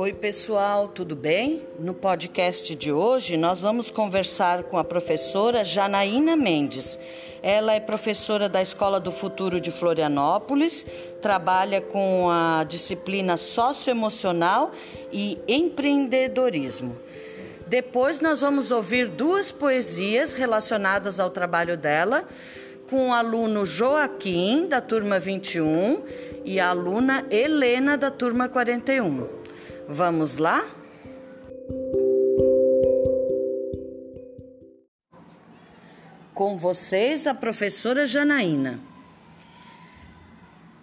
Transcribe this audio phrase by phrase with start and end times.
[0.00, 1.66] Oi, pessoal, tudo bem?
[1.76, 6.96] No podcast de hoje, nós vamos conversar com a professora Janaína Mendes.
[7.42, 10.86] Ela é professora da Escola do Futuro de Florianópolis,
[11.20, 14.70] trabalha com a disciplina socioemocional
[15.12, 16.96] e empreendedorismo.
[17.66, 22.22] Depois, nós vamos ouvir duas poesias relacionadas ao trabalho dela
[22.88, 26.04] com o aluno Joaquim, da turma 21,
[26.44, 29.47] e a aluna Helena, da turma 41.
[29.90, 30.68] Vamos lá?
[36.34, 38.80] Com vocês, a professora Janaína.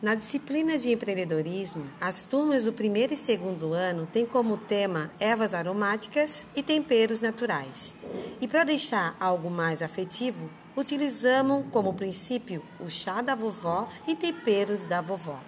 [0.00, 5.52] Na disciplina de empreendedorismo, as turmas do primeiro e segundo ano têm como tema ervas
[5.52, 7.94] aromáticas e temperos naturais.
[8.40, 14.86] E para deixar algo mais afetivo, utilizamos como princípio o chá da vovó e temperos
[14.86, 15.38] da vovó.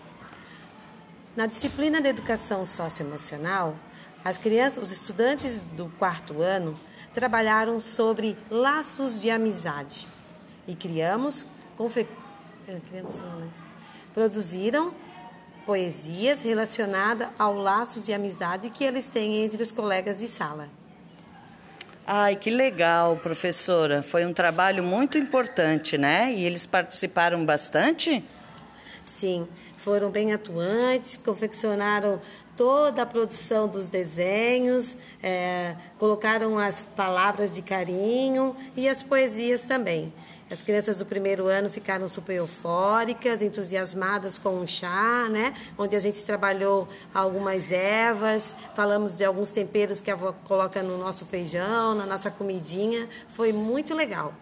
[1.36, 3.76] Na disciplina de educação socioemocional,
[4.24, 6.80] as crianças, os estudantes do quarto ano
[7.12, 10.08] trabalharam sobre laços de amizade
[10.66, 12.08] e criamos, confe...
[12.66, 13.48] Eh, criamos não, né?
[14.14, 14.94] produziram
[15.66, 20.70] poesias relacionadas ao laços de amizade que eles têm entre os colegas de sala.
[22.06, 24.02] Ai, que legal, professora.
[24.02, 26.32] Foi um trabalho muito importante, né?
[26.32, 28.24] E eles participaram bastante?
[29.04, 29.46] Sim
[29.86, 32.20] foram bem atuantes, confeccionaram
[32.56, 40.12] toda a produção dos desenhos, é, colocaram as palavras de carinho e as poesias também.
[40.50, 45.54] As crianças do primeiro ano ficaram super eufóricas, entusiasmadas com o chá, né?
[45.78, 50.98] Onde a gente trabalhou algumas ervas, falamos de alguns temperos que a avó coloca no
[50.98, 53.08] nosso feijão, na nossa comidinha.
[53.34, 54.34] Foi muito legal.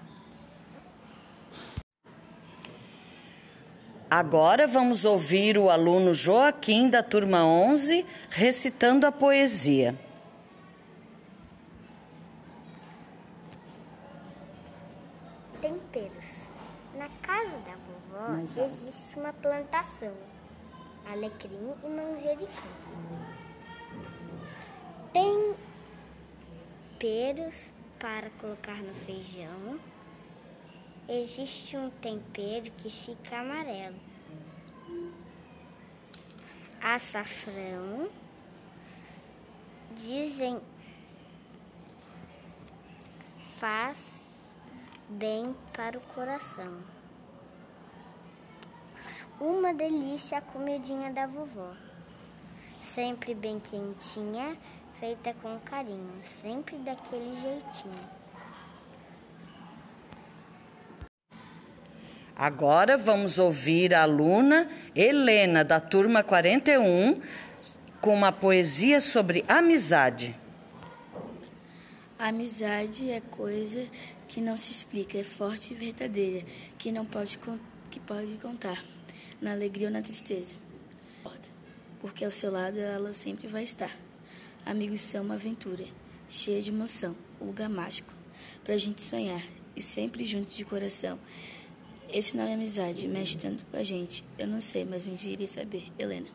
[4.16, 9.98] Agora vamos ouvir o aluno Joaquim, da turma 11, recitando a poesia.
[15.60, 16.48] Temperos.
[16.96, 20.12] Na casa da vovó existe uma plantação,
[21.10, 22.70] alecrim e manjericão.
[27.00, 29.80] Temperos para colocar no feijão
[31.08, 33.96] existe um tempero que fica amarelo.
[36.80, 38.08] Açafrão
[39.96, 40.60] dizem
[43.58, 43.98] faz
[45.08, 46.82] bem para o coração.
[49.40, 51.74] Uma delícia a comidinha da vovó.
[52.82, 54.56] Sempre bem quentinha,
[55.00, 58.23] feita com carinho, sempre daquele jeitinho.
[62.36, 67.20] Agora vamos ouvir a aluna Helena, da turma 41,
[68.00, 70.34] com uma poesia sobre amizade.
[72.18, 73.86] amizade é coisa
[74.26, 76.44] que não se explica, é forte e verdadeira,
[76.76, 77.38] que não pode,
[77.88, 78.84] que pode contar,
[79.40, 80.56] na alegria ou na tristeza.
[82.00, 83.96] Porque ao seu lado ela sempre vai estar.
[84.66, 85.84] Amigos são uma aventura,
[86.28, 88.12] cheia de emoção, um lugar mágico,
[88.64, 89.42] para a gente sonhar
[89.76, 91.16] e sempre junto de coração.
[92.12, 94.24] Esse nome é amizade, mexe tanto com a gente.
[94.38, 95.84] Eu não sei, mas um dia irei saber.
[95.98, 96.28] Helena.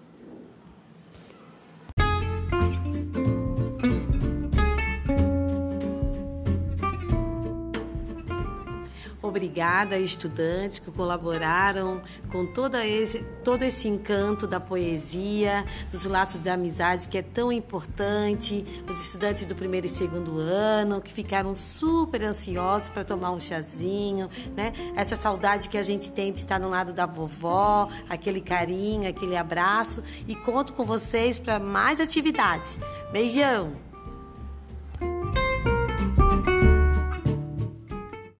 [9.29, 12.01] Obrigada a estudantes que colaboraram
[12.31, 17.51] com todo esse, todo esse encanto da poesia, dos laços da amizade que é tão
[17.51, 18.65] importante.
[18.89, 24.29] Os estudantes do primeiro e segundo ano que ficaram super ansiosos para tomar um chazinho,
[24.55, 24.73] né?
[24.95, 29.37] Essa saudade que a gente tem de estar no lado da vovó, aquele carinho, aquele
[29.37, 30.03] abraço.
[30.27, 32.79] E conto com vocês para mais atividades.
[33.11, 33.88] Beijão!